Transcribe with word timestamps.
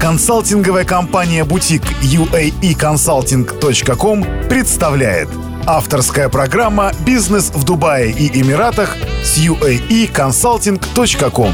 Консалтинговая 0.00 0.84
компания 0.86 1.44
«Бутик» 1.44 1.82
uaeconsulting.com 2.00 4.48
представляет 4.48 5.28
Авторская 5.66 6.30
программа 6.30 6.92
«Бизнес 7.04 7.50
в 7.50 7.64
Дубае 7.64 8.10
и 8.10 8.40
Эмиратах» 8.40 8.96
с 9.22 9.36
uaeconsulting.com 9.38 11.52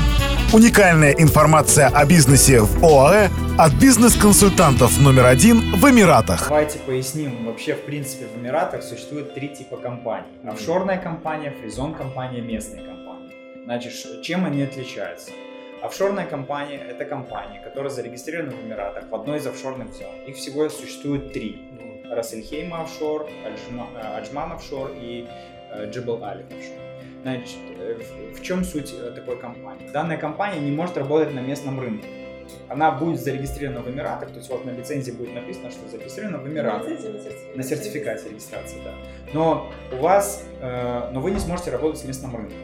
Уникальная 0.53 1.11
информация 1.11 1.89
о 1.89 2.07
бизнесе 2.07 2.61
в 2.61 2.85
ОАЭ 2.85 3.31
от 3.59 3.73
бизнес-консультантов 3.73 5.01
номер 5.01 5.27
один 5.27 5.75
в 5.75 5.85
Эмиратах. 5.91 6.47
Давайте 6.47 6.79
поясним. 6.79 7.47
Вообще, 7.47 7.75
в 7.75 7.85
принципе, 7.85 8.29
в 8.33 8.37
Эмиратах 8.41 8.85
существует 8.85 9.35
три 9.35 9.49
типа 9.49 9.77
компаний. 9.77 10.29
Офшорная 10.49 10.99
компания, 10.99 11.53
фризон 11.61 11.95
компания, 11.95 12.43
местная 12.43 12.85
компания. 12.85 13.33
Значит, 13.65 14.23
чем 14.23 14.45
они 14.45 14.63
отличаются? 14.63 15.33
Офшорная 15.83 16.27
компания– 16.27 16.79
это 16.89 17.05
компания, 17.05 17.61
которая 17.61 17.91
зарегистрирована 17.91 18.53
в 18.53 18.65
Эмиратах 18.65 19.09
в 19.11 19.15
одной 19.15 19.39
из 19.39 19.47
офшорных 19.47 19.93
зон. 19.93 20.15
Их 20.27 20.37
всего 20.37 20.69
существует 20.69 21.33
три. 21.33 21.69
Рассельхейма 22.11 22.83
офшор, 22.83 23.29
э, 23.45 24.17
Аджман 24.17 24.53
офшор 24.53 24.93
и 24.99 25.27
э, 25.73 25.91
Джибл 25.91 26.25
Али 26.25 26.45
офшор. 26.45 26.79
Значит, 27.23 27.59
э, 27.79 28.01
в 28.35 28.43
чем 28.43 28.65
суть 28.65 28.95
такой 29.15 29.39
компании? 29.39 29.89
Данная 29.93 30.17
компания 30.17 30.61
не 30.61 30.71
может 30.71 30.97
работать 30.97 31.35
на 31.35 31.41
местном 31.41 31.79
рынке. 31.79 32.09
Она 32.69 32.93
будет 32.93 33.21
зарегистрирована 33.21 33.83
в 33.83 33.91
Эмиратах, 33.91 34.31
то 34.31 34.37
есть 34.39 34.49
вот 34.49 34.65
на 34.65 34.71
лицензии 34.71 35.11
будет 35.11 35.35
написано, 35.35 35.71
что 35.71 35.87
зарегистрирована 35.89 36.39
в 36.39 36.49
Эмиратах. 36.49 36.89
На 37.55 37.63
сертификате 37.63 38.31
регистрации, 38.31 38.79
да. 38.85 38.95
Но 39.35 39.71
у 39.93 39.97
вас, 39.97 40.45
но 40.61 41.21
вы 41.21 41.33
не 41.33 41.41
сможете 41.41 41.73
работать 41.73 42.01
с 42.01 42.05
местным 42.05 42.37
рынком. 42.37 42.57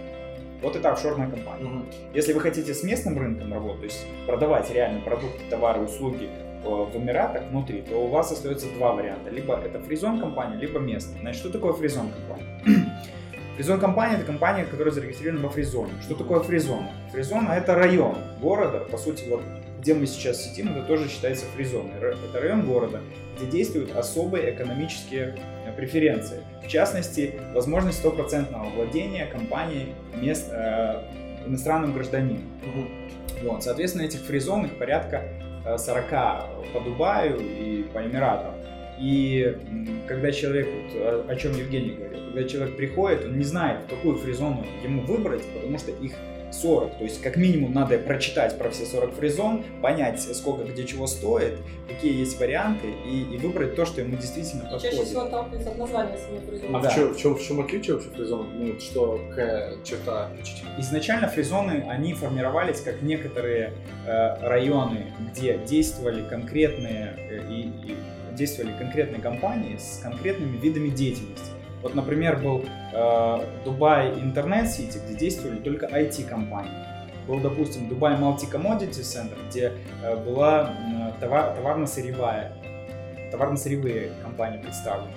Вот 0.62 0.76
это 0.76 0.92
офшорная 0.92 1.28
компания. 1.28 1.64
Угу. 1.64 1.84
Если 2.14 2.32
вы 2.32 2.40
хотите 2.40 2.72
с 2.72 2.82
местным 2.82 3.18
рынком 3.18 3.52
работать, 3.52 3.80
то 3.80 3.86
есть 3.86 4.06
продавать 4.26 4.70
реально 4.70 5.00
продукты, 5.00 5.40
товары, 5.50 5.80
услуги 5.80 6.28
э, 6.64 6.68
в 6.68 6.96
Эмиратах 6.96 7.42
внутри, 7.50 7.82
то 7.82 7.96
у 7.96 8.08
вас 8.08 8.30
остается 8.30 8.68
два 8.74 8.92
варианта. 8.92 9.30
Либо 9.30 9.56
это 9.56 9.80
фризон 9.80 10.20
компания, 10.20 10.56
либо 10.56 10.78
местная. 10.78 11.20
Значит, 11.20 11.40
что 11.40 11.50
такое 11.50 11.72
фризон 11.72 12.10
компания? 12.10 12.86
Фризон 13.56 13.80
компания 13.80 14.14
это 14.14 14.24
компания, 14.24 14.64
которая 14.64 14.94
зарегистрирована 14.94 15.42
во 15.42 15.50
фризоне. 15.50 15.92
Что 16.00 16.14
такое 16.14 16.40
фризон? 16.40 16.86
Фризон 17.12 17.48
это 17.48 17.74
район 17.74 18.16
города, 18.40 18.80
по 18.90 18.96
сути, 18.96 19.28
вот 19.28 19.42
где 19.82 19.94
мы 19.94 20.06
сейчас 20.06 20.42
сидим, 20.42 20.72
это 20.72 20.86
тоже 20.86 21.08
считается 21.08 21.44
фризоной. 21.56 21.90
Это 21.98 22.40
район 22.40 22.64
города, 22.64 23.00
где 23.36 23.46
действуют 23.46 23.94
особые 23.96 24.54
экономические 24.54 25.34
преференции. 25.76 26.40
В 26.64 26.68
частности, 26.68 27.34
возможность 27.54 27.98
стопроцентного 27.98 28.68
владения 28.70 29.26
компанией 29.26 29.94
мест, 30.14 30.48
э, 30.50 31.02
иностранным 31.46 31.92
гражданином. 31.92 32.44
Угу. 32.62 33.48
Вот, 33.48 33.64
соответственно, 33.64 34.02
этих 34.02 34.20
фризон 34.20 34.66
их 34.66 34.78
порядка 34.78 35.24
40 35.76 36.12
э, 36.12 36.16
по 36.72 36.80
Дубаю 36.80 37.38
и 37.40 37.84
по 37.92 37.98
Эмиратам. 37.98 38.54
И 39.00 39.56
когда 40.06 40.30
человек, 40.30 40.68
вот, 40.94 41.28
о 41.28 41.36
чем 41.36 41.52
Евгений 41.52 41.94
говорил, 41.94 42.24
когда 42.26 42.48
человек 42.48 42.76
приходит, 42.76 43.24
он 43.24 43.38
не 43.38 43.44
знает, 43.44 43.80
какую 43.88 44.16
фризону 44.16 44.64
ему 44.84 45.02
выбрать, 45.02 45.42
потому 45.54 45.78
что 45.78 45.90
их 45.90 46.12
40. 46.52 46.98
То 46.98 47.04
есть 47.04 47.22
как 47.22 47.36
минимум 47.36 47.72
надо 47.72 47.98
прочитать 47.98 48.58
про 48.58 48.70
все 48.70 48.84
40 48.84 49.14
фризон, 49.14 49.64
понять, 49.80 50.20
сколько 50.20 50.64
где 50.64 50.84
чего 50.84 51.06
стоит, 51.06 51.54
какие 51.88 52.18
есть 52.18 52.38
варианты 52.38 52.88
и, 53.06 53.34
и 53.34 53.38
выбрать 53.38 53.74
то, 53.74 53.84
что 53.84 54.00
ему 54.00 54.16
действительно 54.16 54.64
подходит. 54.64 54.90
Чаще 54.90 55.04
всего 55.04 55.22
отталкивается 55.22 55.70
от 55.70 55.78
названия 55.78 56.18
самой 56.18 56.40
фризона. 56.40 56.78
А 56.78 56.82
да. 56.82 56.90
в, 56.90 56.94
чем, 56.94 57.14
в, 57.14 57.18
чем, 57.18 57.34
в 57.34 57.42
чем 57.42 57.60
отличие 57.60 57.94
вообще 57.94 58.10
фризонов? 58.10 58.46
Ну, 58.54 58.80
что, 58.80 59.20
какая 59.30 59.76
черта 59.84 60.26
отличительная? 60.26 60.80
Изначально 60.80 61.28
фризоны, 61.28 61.86
они 61.88 62.14
формировались 62.14 62.80
как 62.80 63.02
некоторые 63.02 63.72
э, 64.06 64.46
районы, 64.46 65.12
где 65.30 65.58
действовали 65.58 66.22
конкретные 66.28 67.16
э, 67.18 67.50
и, 67.50 67.62
и 67.62 67.96
действовали 68.34 68.72
конкретные 68.78 69.20
компании 69.20 69.76
с 69.76 70.00
конкретными 70.02 70.56
видами 70.56 70.88
деятельности. 70.88 71.50
Вот, 71.82 71.94
например, 71.94 72.38
был 72.38 72.64
э, 72.92 73.46
Дубай 73.64 74.10
Интернет 74.20 74.70
Сити, 74.70 74.98
где 75.04 75.16
действовали 75.16 75.58
только 75.58 75.86
IT-компании. 75.86 76.70
Был, 77.26 77.40
допустим, 77.40 77.88
Дубай 77.88 78.14
Multi 78.14 78.50
Commodity 78.50 79.00
Center, 79.00 79.36
где 79.48 79.72
э, 80.02 80.16
была 80.16 80.72
э, 80.72 81.20
товар, 81.20 81.54
товарно-сырьевая, 81.56 82.52
товарно-сырьевые 83.30 84.12
компании 84.22 84.58
представлены. 84.58 85.12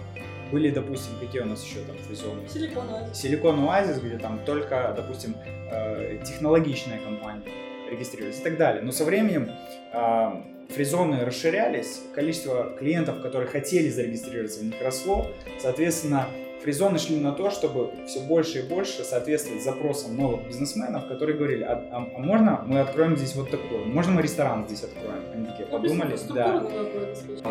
Были, 0.51 0.69
допустим, 0.69 1.13
какие 1.19 1.41
у 1.41 1.45
нас 1.45 1.63
еще 1.63 1.79
там 1.87 1.97
фризоны? 2.07 2.47
Силикон 2.47 2.89
Оазис. 2.89 3.17
Силикон 3.17 3.67
Оазис, 3.67 3.99
где 3.99 4.17
там 4.17 4.39
только, 4.45 4.93
допустим, 4.95 5.35
э, 5.71 6.19
технологичная 6.23 6.99
компания 6.99 7.43
регистрировались 7.91 8.39
и 8.39 8.43
так 8.43 8.57
далее. 8.57 8.81
Но 8.83 8.91
со 8.91 9.05
временем 9.05 9.49
э, 9.93 10.41
фризоны 10.73 11.25
расширялись, 11.25 12.01
количество 12.13 12.75
клиентов, 12.77 13.21
которые 13.21 13.47
хотели 13.47 13.89
зарегистрироваться 13.89 14.59
в 14.59 14.63
них 14.63 14.75
росло, 14.81 15.27
соответственно, 15.59 16.27
фризоны 16.65 16.97
шли 16.97 17.19
на 17.19 17.31
то, 17.31 17.51
чтобы 17.51 17.91
все 18.07 18.21
больше 18.21 18.59
и 18.59 18.61
больше 18.63 19.03
соответствовать 19.03 19.63
запросам 19.63 20.17
новых 20.17 20.47
бизнесменов, 20.47 21.07
которые 21.07 21.37
говорили, 21.37 21.63
а, 21.63 21.73
а, 21.91 22.09
а 22.15 22.19
можно 22.19 22.63
мы 22.65 22.79
откроем 22.79 23.15
здесь 23.15 23.35
вот 23.35 23.51
такое, 23.51 23.85
можно 23.85 24.13
мы 24.13 24.23
ресторан 24.23 24.65
здесь 24.65 24.83
откроем? 24.83 25.21
Они 25.31 25.45
такие 25.45 25.67
подумали, 25.67 26.17
да. 26.33 26.63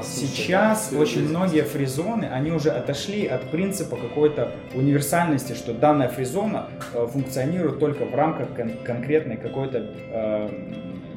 Сейчас 0.03 0.93
очень 0.93 1.29
многие 1.29 1.63
фризоны, 1.63 2.25
они 2.25 2.51
уже 2.51 2.71
отошли 2.71 3.25
от 3.27 3.49
принципа 3.53 3.97
какой-то 3.97 4.51
универсальности, 4.75 5.53
что 5.53 5.73
данная 5.73 6.09
фризона 6.09 6.67
э, 6.93 7.07
функционирует 7.07 7.79
только 7.79 8.07
в 8.07 8.15
рамках 8.17 8.49
кон- 8.57 8.79
конкретной 8.83 9.37
какой-то 9.37 9.93
э, 10.11 10.49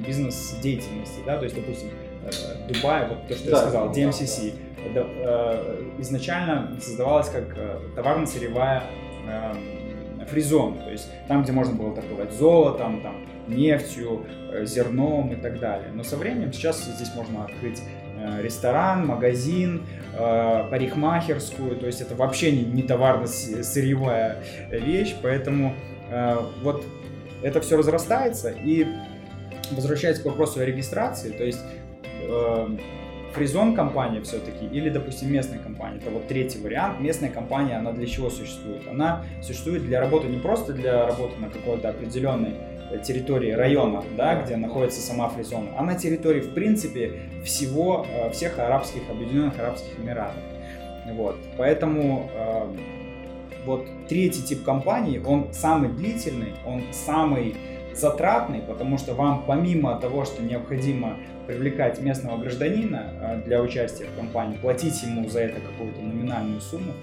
бизнес-деятельности, 0.06 1.20
да, 1.26 1.38
то 1.38 1.46
есть, 1.46 1.56
допустим, 1.56 1.90
э, 2.28 2.72
Дубай, 2.72 3.08
вот 3.08 3.28
то, 3.28 3.36
что 3.36 3.52
да, 3.52 3.58
я 3.58 3.58
сказал, 3.58 3.92
DMCC, 3.92 4.54
Э, 4.96 5.84
изначально 6.00 6.78
создавалась 6.80 7.30
как 7.30 7.46
э, 7.58 7.80
товарно-сырьевая 7.96 8.84
эм, 9.28 10.26
фризон, 10.28 10.78
то 10.78 10.92
есть 10.92 11.10
там, 11.28 11.44
где 11.44 11.52
можно 11.52 11.74
было 11.74 11.96
торговать 11.96 12.32
золотом, 12.32 13.02
там, 13.02 13.26
нефтью, 13.48 14.26
зерном 14.64 15.34
и 15.34 15.36
так 15.36 15.60
далее. 15.60 15.90
Но 15.94 16.04
со 16.04 16.18
временем 16.18 16.54
сейчас 16.54 16.84
здесь 16.84 17.14
можно 17.16 17.46
открыть 17.46 17.82
ресторан, 18.42 19.06
магазин, 19.06 19.86
парикмахерскую, 20.14 21.78
то 21.78 21.86
есть 21.86 22.02
это 22.02 22.16
вообще 22.16 22.52
не, 22.52 22.64
не 22.64 22.84
товарно-сырьевая 22.84 24.44
вещь, 24.72 25.16
поэтому 25.22 25.76
вот 26.62 26.84
это 27.42 27.62
все 27.62 27.78
разрастается. 27.78 28.50
И 28.50 28.88
возвращаясь 29.72 30.20
к 30.20 30.26
вопросу 30.26 30.60
о 30.60 30.66
регистрации, 30.66 31.30
то 31.30 31.46
есть 31.46 31.60
фризон 33.34 33.76
компания 33.76 34.22
все-таки 34.22 34.66
или, 34.66 34.90
допустим, 34.90 35.32
местная 35.32 35.60
компания. 35.60 35.98
Это 35.98 36.10
вот 36.10 36.28
третий 36.28 36.60
вариант. 36.60 37.00
Местная 37.00 37.30
компания, 37.30 37.78
она 37.78 37.92
для 37.92 38.08
чего 38.08 38.30
существует? 38.30 38.82
Она 38.90 39.24
существует 39.42 39.86
для 39.86 40.00
работы 40.00 40.28
не 40.28 40.40
просто 40.40 40.74
для 40.74 41.06
работы 41.06 41.34
на 41.40 41.50
какой-то 41.50 41.90
определенной 41.90 42.56
э, 42.92 43.00
территории 43.04 43.52
района, 43.52 44.04
да, 44.16 44.42
где 44.42 44.56
находится 44.56 45.02
сама 45.02 45.30
фризона, 45.30 45.70
а 45.78 45.84
на 45.84 45.96
территории, 45.96 46.42
в 46.42 46.54
принципе, 46.54 47.14
всего, 47.44 48.06
э, 48.10 48.32
всех 48.32 48.58
арабских, 48.60 49.04
объединенных 49.10 49.60
арабских 49.60 50.00
эмиратов. 50.00 50.42
Вот. 51.14 51.38
Поэтому 51.58 52.30
э, 52.34 52.76
вот 53.66 53.86
третий 54.10 54.42
тип 54.42 54.64
компании, 54.64 55.22
он 55.24 55.54
самый 55.54 55.90
длительный, 55.90 56.54
он 56.66 56.82
самый 56.92 57.56
затратный, 58.00 58.62
потому 58.62 58.98
что 58.98 59.14
вам 59.14 59.44
помимо 59.46 60.00
того, 60.00 60.26
что 60.26 60.42
необходимо 60.42 61.18
привлекать 61.48 62.00
местного 62.02 62.38
гражданина 62.38 63.14
э, 63.22 63.42
для 63.46 63.62
участия 63.62 64.06
в 64.06 64.16
компании, 64.16 64.58
платить 64.58 65.02
ему 65.04 65.30
за 65.30 65.42
это 65.42 65.60
какую-то 65.62 66.02
номинальную 66.02 66.62
сумму, 66.62 66.94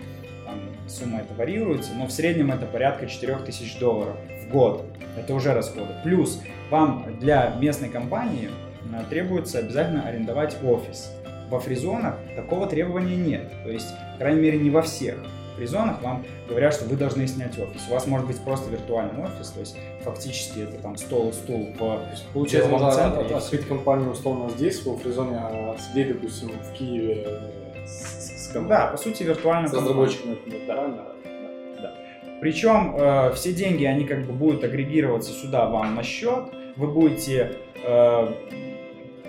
там, 0.44 0.60
сумма 0.88 1.20
это 1.20 1.34
варьируется, 1.34 1.92
но 1.96 2.06
в 2.06 2.12
среднем 2.12 2.52
это 2.52 2.66
порядка 2.66 3.06
4000 3.06 3.78
долларов 3.78 4.16
в 4.44 4.52
год. 4.52 4.84
Это 5.16 5.34
уже 5.34 5.54
расходы. 5.54 5.94
Плюс 6.02 6.42
вам 6.70 7.06
для 7.20 7.54
местной 7.60 7.88
компании 7.88 8.50
э, 8.92 9.02
требуется 9.08 9.58
обязательно 9.58 10.02
арендовать 10.06 10.56
офис. 10.62 11.10
Во 11.48 11.60
фризонах 11.60 12.16
такого 12.36 12.66
требования 12.66 13.16
нет. 13.16 13.50
То 13.64 13.70
есть, 13.70 13.94
по 14.14 14.18
крайней 14.18 14.40
мере, 14.40 14.58
не 14.58 14.70
во 14.70 14.82
всех 14.82 15.16
призонах 15.56 16.02
вам 16.02 16.24
говорят, 16.48 16.74
что 16.74 16.84
вы 16.84 16.96
должны 16.96 17.26
снять 17.26 17.58
офис. 17.58 17.82
У 17.88 17.92
вас 17.92 18.06
может 18.06 18.26
быть 18.26 18.38
просто 18.40 18.70
виртуальный 18.70 19.24
офис, 19.24 19.50
то 19.50 19.60
есть 19.60 19.76
фактически 20.02 20.60
это 20.60 20.78
там 20.82 20.96
стол 20.96 21.32
стул 21.32 21.68
в 21.78 22.00
Получается, 22.32 22.70
можно 22.70 22.92
центре. 22.92 23.36
открыть 23.36 23.66
компанию 23.66 24.10
условно 24.10 24.50
здесь, 24.50 24.84
в 24.84 24.96
фризоне, 24.98 25.36
а 25.36 25.76
сидеть, 25.78 26.08
допустим, 26.08 26.50
в 26.50 26.72
Киеве 26.76 27.24
э, 27.26 27.86
с, 27.86 28.48
с 28.48 28.52
Да, 28.52 28.88
по 28.88 28.96
сути, 28.96 29.22
виртуально. 29.22 29.68
С 29.68 29.74
разработчиками, 29.74 30.36
да. 30.66 30.88
да. 30.88 31.14
Причем 32.40 32.94
э, 32.96 33.32
все 33.34 33.52
деньги, 33.52 33.84
они 33.84 34.04
как 34.04 34.26
бы 34.26 34.32
будут 34.32 34.64
агрегироваться 34.64 35.32
сюда 35.32 35.66
вам 35.66 35.94
на 35.94 36.02
счет, 36.02 36.44
вы 36.76 36.88
будете 36.88 37.52
э, 37.82 38.28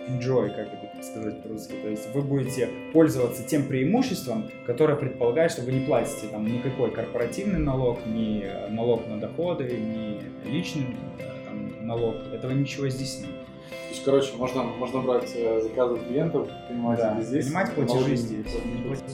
enjoy, 0.07 0.50
как 0.50 0.68
это 0.68 0.85
сказать 1.01 1.42
по-русски. 1.44 1.74
То 1.81 1.89
есть 1.89 2.13
вы 2.13 2.21
будете 2.21 2.69
пользоваться 2.94 3.44
тем 3.44 3.68
преимуществом, 3.68 4.50
которое 4.65 4.95
предполагает, 4.95 5.51
что 5.51 5.62
вы 5.62 5.74
не 5.74 5.86
платите 5.86 6.27
там 6.31 6.45
никакой 6.45 6.92
корпоративный 6.92 7.59
налог, 7.59 8.00
ни 8.06 8.45
налог 8.69 9.07
на 9.07 9.19
доходы, 9.19 9.65
ни 9.65 10.21
личный 10.50 10.86
э, 11.19 11.24
там, 11.45 11.86
налог. 11.86 12.15
Этого 12.33 12.51
ничего 12.51 12.89
здесь 12.89 13.21
нет. 13.21 13.31
То 13.70 13.90
есть, 13.92 14.04
короче, 14.04 14.32
можно, 14.38 14.64
можно 14.64 15.00
брать 15.02 15.32
э, 15.36 15.62
заказы 15.62 15.98
клиентов, 15.98 16.48
принимать 16.68 17.00
Да, 17.00 17.18
здесь. 17.22 17.46
принимать 17.46 17.74
платежи 17.74 18.16
здесь. 18.16 18.46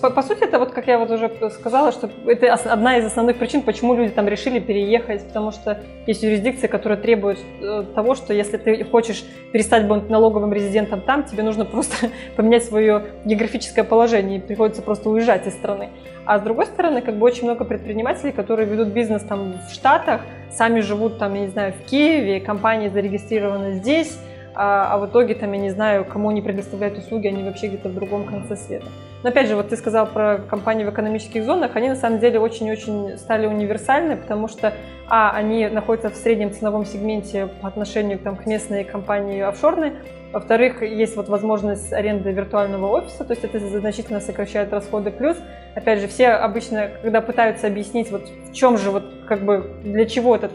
По, 0.01 0.09
по 0.09 0.21
сути, 0.21 0.43
это 0.43 0.59
вот, 0.59 0.71
как 0.71 0.87
я 0.87 0.97
вот 0.97 1.11
уже 1.11 1.31
сказала, 1.51 1.91
что 1.91 2.09
это 2.25 2.53
одна 2.53 2.97
из 2.97 3.05
основных 3.05 3.37
причин, 3.37 3.61
почему 3.61 3.93
люди 3.95 4.11
там 4.11 4.27
решили 4.27 4.59
переехать, 4.59 5.27
потому 5.27 5.51
что 5.51 5.81
есть 6.07 6.23
юрисдикции, 6.23 6.67
которые 6.67 6.99
требуют 6.99 7.39
э, 7.61 7.83
того, 7.93 8.15
что 8.15 8.33
если 8.33 8.57
ты 8.57 8.83
хочешь 8.83 9.23
перестать 9.51 9.87
быть 9.87 10.09
налоговым 10.09 10.53
резидентом 10.53 11.01
там, 11.01 11.23
тебе 11.25 11.43
нужно 11.43 11.65
просто 11.65 12.09
поменять 12.35 12.63
свое 12.63 13.05
географическое 13.25 13.83
положение, 13.83 14.39
и 14.39 14.41
приходится 14.41 14.81
просто 14.81 15.09
уезжать 15.09 15.47
из 15.47 15.53
страны. 15.53 15.89
А 16.25 16.39
с 16.39 16.41
другой 16.41 16.65
стороны, 16.65 17.01
как 17.01 17.15
бы 17.15 17.25
очень 17.25 17.43
много 17.43 17.65
предпринимателей, 17.65 18.31
которые 18.31 18.67
ведут 18.67 18.89
бизнес 18.89 19.23
там 19.23 19.55
в 19.67 19.73
Штатах, 19.73 20.21
сами 20.51 20.79
живут 20.81 21.17
там, 21.17 21.33
я 21.33 21.41
не 21.41 21.47
знаю, 21.47 21.73
в 21.73 21.89
Киеве, 21.89 22.39
компании 22.39 22.89
зарегистрированы 22.89 23.73
здесь, 23.73 24.17
а, 24.63 24.93
а 24.93 24.97
в 24.99 25.07
итоге 25.07 25.33
там, 25.33 25.51
я 25.53 25.59
не 25.59 25.71
знаю, 25.71 26.05
кому 26.05 26.29
они 26.29 26.39
предоставляют 26.43 26.95
услуги, 26.95 27.25
они 27.25 27.41
вообще 27.41 27.65
где-то 27.65 27.89
в 27.89 27.95
другом 27.95 28.25
конце 28.25 28.55
света. 28.55 28.85
Но 29.23 29.29
опять 29.29 29.47
же, 29.47 29.55
вот 29.55 29.69
ты 29.69 29.75
сказал 29.75 30.05
про 30.05 30.37
компании 30.37 30.83
в 30.83 30.89
экономических 30.91 31.43
зонах, 31.43 31.75
они 31.75 31.89
на 31.89 31.95
самом 31.95 32.19
деле 32.19 32.39
очень-очень 32.39 33.17
стали 33.17 33.47
универсальны, 33.47 34.17
потому 34.17 34.47
что, 34.47 34.75
а, 35.07 35.31
они 35.31 35.67
находятся 35.67 36.11
в 36.11 36.15
среднем 36.15 36.51
ценовом 36.51 36.85
сегменте 36.85 37.47
по 37.59 37.69
отношению 37.69 38.19
там, 38.19 38.35
к 38.35 38.45
местной 38.45 38.83
компании 38.83 39.41
офшорной, 39.41 39.93
во-вторых, 40.31 40.83
есть 40.83 41.15
вот 41.15 41.27
возможность 41.27 41.91
аренды 41.91 42.31
виртуального 42.31 42.85
офиса, 42.85 43.23
то 43.23 43.33
есть 43.33 43.43
это 43.43 43.57
значительно 43.57 44.19
сокращает 44.19 44.71
расходы. 44.71 45.09
Плюс, 45.09 45.37
опять 45.73 46.01
же, 46.01 46.07
все 46.07 46.27
обычно, 46.27 46.91
когда 47.01 47.21
пытаются 47.21 47.65
объяснить, 47.65 48.11
вот 48.11 48.29
в 48.49 48.53
чем 48.53 48.77
же, 48.77 48.91
вот 48.91 49.05
как 49.27 49.41
бы 49.41 49.71
для 49.83 50.05
чего 50.05 50.35
эта 50.35 50.49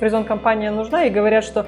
фризон-компания 0.00 0.70
нужна, 0.70 1.04
и 1.04 1.10
говорят, 1.10 1.44
что 1.44 1.66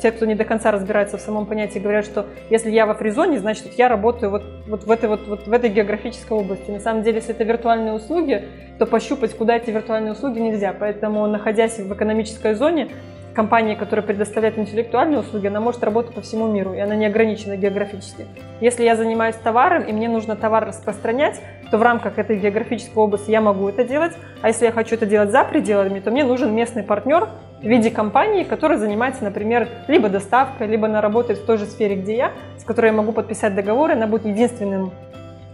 те, 0.00 0.12
кто 0.12 0.26
не 0.26 0.34
до 0.34 0.44
конца 0.44 0.70
разбирается 0.70 1.18
в 1.18 1.20
самом 1.20 1.46
понятии, 1.46 1.78
говорят, 1.78 2.04
что 2.04 2.26
если 2.50 2.70
я 2.70 2.86
во 2.86 2.94
фризоне, 2.94 3.38
значит, 3.38 3.72
я 3.78 3.88
работаю 3.88 4.30
вот, 4.30 4.42
вот, 4.66 4.84
в, 4.84 4.90
этой, 4.90 5.08
вот, 5.08 5.26
вот 5.26 5.46
в 5.46 5.52
этой 5.52 5.70
географической 5.70 6.36
области. 6.36 6.70
На 6.70 6.80
самом 6.80 7.02
деле, 7.02 7.16
если 7.16 7.34
это 7.34 7.44
виртуальные 7.44 7.92
услуги, 7.94 8.44
то 8.78 8.86
пощупать, 8.86 9.36
куда 9.36 9.56
эти 9.56 9.70
виртуальные 9.70 10.12
услуги, 10.12 10.40
нельзя. 10.40 10.74
Поэтому, 10.78 11.26
находясь 11.26 11.78
в 11.78 11.92
экономической 11.92 12.54
зоне, 12.54 12.88
компания, 13.32 13.76
которая 13.76 14.04
предоставляет 14.04 14.58
интеллектуальные 14.58 15.20
услуги, 15.20 15.46
она 15.46 15.60
может 15.60 15.82
работать 15.82 16.14
по 16.14 16.20
всему 16.20 16.46
миру, 16.46 16.74
и 16.74 16.78
она 16.78 16.94
не 16.94 17.06
ограничена 17.06 17.56
географически. 17.56 18.26
Если 18.60 18.84
я 18.84 18.96
занимаюсь 18.96 19.36
товаром, 19.36 19.82
и 19.84 19.92
мне 19.92 20.08
нужно 20.08 20.36
товар 20.36 20.66
распространять, 20.66 21.40
то 21.70 21.78
в 21.78 21.82
рамках 21.82 22.18
этой 22.18 22.38
географической 22.38 23.02
области 23.02 23.30
я 23.30 23.40
могу 23.40 23.68
это 23.68 23.84
делать, 23.84 24.12
а 24.42 24.48
если 24.48 24.66
я 24.66 24.72
хочу 24.72 24.94
это 24.94 25.06
делать 25.06 25.30
за 25.30 25.44
пределами, 25.44 26.00
то 26.00 26.10
мне 26.10 26.24
нужен 26.24 26.54
местный 26.54 26.82
партнер 26.82 27.28
в 27.62 27.66
виде 27.66 27.90
компании, 27.90 28.42
которая 28.42 28.78
занимается, 28.78 29.22
например, 29.24 29.68
либо 29.86 30.08
доставкой, 30.08 30.66
либо 30.66 30.88
она 30.88 31.00
работает 31.00 31.38
в 31.38 31.46
той 31.46 31.58
же 31.58 31.66
сфере, 31.66 31.96
где 31.96 32.16
я, 32.16 32.32
с 32.58 32.64
которой 32.64 32.86
я 32.86 32.92
могу 32.92 33.12
подписать 33.12 33.54
договор, 33.54 33.90
и 33.90 33.94
она 33.94 34.06
будет 34.06 34.26
единственным 34.26 34.92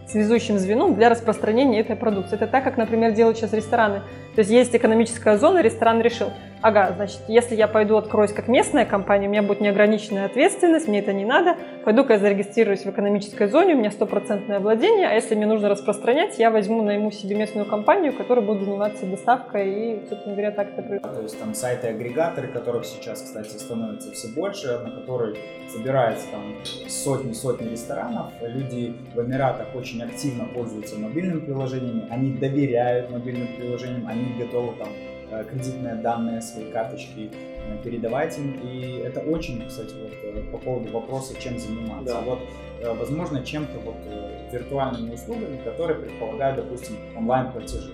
связующим 0.06 0.58
звеном 0.58 0.94
для 0.94 1.10
распространения 1.10 1.80
этой 1.80 1.94
продукции. 1.94 2.36
Это 2.36 2.46
так, 2.46 2.64
как, 2.64 2.78
например, 2.78 3.12
делают 3.12 3.36
сейчас 3.36 3.52
рестораны. 3.52 4.00
То 4.38 4.42
есть 4.42 4.52
есть 4.52 4.76
экономическая 4.76 5.36
зона, 5.36 5.62
ресторан 5.62 6.00
решил, 6.00 6.28
ага, 6.62 6.92
значит, 6.94 7.18
если 7.26 7.56
я 7.56 7.66
пойду 7.66 7.96
откроюсь 7.96 8.32
как 8.32 8.46
местная 8.46 8.84
компания, 8.84 9.26
у 9.26 9.30
меня 9.32 9.42
будет 9.42 9.60
неограниченная 9.60 10.26
ответственность, 10.26 10.86
мне 10.86 11.00
это 11.00 11.12
не 11.12 11.24
надо, 11.24 11.56
пойду-ка 11.84 12.12
я 12.12 12.18
зарегистрируюсь 12.20 12.84
в 12.84 12.86
экономической 12.88 13.48
зоне, 13.48 13.74
у 13.74 13.78
меня 13.78 13.90
стопроцентное 13.90 14.60
владение, 14.60 15.08
а 15.08 15.14
если 15.14 15.34
мне 15.34 15.46
нужно 15.46 15.68
распространять, 15.68 16.38
я 16.38 16.52
возьму, 16.52 16.84
найму 16.84 17.10
себе 17.10 17.34
местную 17.34 17.66
компанию, 17.66 18.12
которая 18.12 18.46
будет 18.46 18.62
заниматься 18.62 19.06
доставкой, 19.06 19.72
и, 19.72 20.08
собственно 20.08 20.36
говоря, 20.36 20.52
так 20.52 20.68
это 20.68 20.82
происходит. 20.82 21.16
То 21.16 21.22
есть 21.22 21.40
там 21.40 21.52
сайты-агрегаторы, 21.52 22.46
которых 22.46 22.84
сейчас, 22.84 23.22
кстати, 23.22 23.56
становится 23.56 24.12
все 24.12 24.28
больше, 24.28 24.68
на 24.84 24.92
которые 24.92 25.34
собираются 25.68 26.28
там 26.30 26.42
сотни-сотни 26.86 27.70
ресторанов. 27.70 28.32
Люди 28.40 28.94
в 29.16 29.20
Эмиратах 29.20 29.74
очень 29.74 30.00
активно 30.00 30.44
пользуются 30.44 30.96
мобильными 30.96 31.40
приложениями, 31.40 32.06
они 32.08 32.30
доверяют 32.34 33.10
мобильным 33.10 33.48
приложениям, 33.56 34.06
они 34.06 34.27
готовы 34.38 34.74
там 34.78 34.88
э, 35.30 35.44
кредитные 35.50 35.96
данные, 35.96 36.42
свои 36.42 36.70
карточки 36.70 37.30
э, 37.30 37.78
передавать 37.82 38.38
им. 38.38 38.60
И 38.62 39.02
это 39.04 39.20
очень, 39.20 39.66
кстати, 39.66 39.94
вот 40.02 40.12
э, 40.22 40.42
по 40.52 40.58
поводу 40.58 40.92
вопроса, 40.92 41.34
чем 41.40 41.58
заниматься. 41.58 42.14
Да. 42.14 42.20
Вот, 42.20 42.38
возможно, 42.98 43.44
чем-то 43.44 43.78
вот 43.80 43.96
виртуальными 44.52 45.14
услугами, 45.14 45.58
которые 45.64 45.98
предполагают, 45.98 46.56
допустим, 46.56 46.96
онлайн-платежи. 47.16 47.90